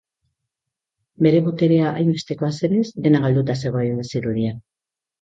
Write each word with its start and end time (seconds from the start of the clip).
Bere 1.25 1.41
boterea 1.49 1.93
hainbestekoa 2.01 2.51
zenez, 2.63 2.89
dena 3.07 3.25
galduta 3.29 3.61
zegoela 3.63 4.11
zirudien. 4.13 4.63